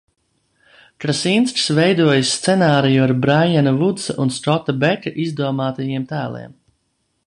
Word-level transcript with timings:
Krasinskis 1.03 1.67
veidojis 1.79 2.31
scenāriju 2.39 3.05
ar 3.05 3.15
Braiana 3.27 3.77
Vudsa 3.83 4.19
un 4.25 4.35
Skota 4.39 4.79
Beka 4.85 5.19
izdomātajiem 5.27 6.13
tēliem. 6.15 6.63